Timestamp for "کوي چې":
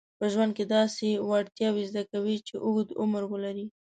2.11-2.53